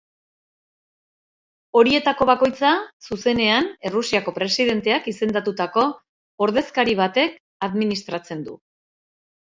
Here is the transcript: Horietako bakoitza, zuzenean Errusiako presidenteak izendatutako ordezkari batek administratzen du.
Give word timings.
Horietako 1.81 2.27
bakoitza, 2.29 2.71
zuzenean 3.09 3.69
Errusiako 3.91 4.33
presidenteak 4.39 5.11
izendatutako 5.15 5.85
ordezkari 6.47 6.97
batek 7.05 7.37
administratzen 7.69 8.43
du. 8.49 8.57